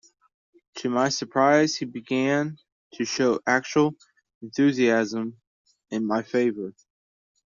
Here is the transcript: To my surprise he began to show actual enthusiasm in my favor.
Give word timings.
To 0.77 0.89
my 0.89 1.09
surprise 1.09 1.75
he 1.75 1.85
began 1.85 2.57
to 2.93 3.05
show 3.05 3.39
actual 3.45 3.93
enthusiasm 4.41 5.37
in 5.91 6.07
my 6.07 6.23
favor. 6.23 6.73